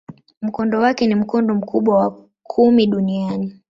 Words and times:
Mkondo 0.41 0.79
wake 0.79 1.07
ni 1.07 1.15
mkondo 1.15 1.55
mkubwa 1.55 1.97
wa 1.97 2.17
kumi 2.43 2.87
duniani. 2.87 3.59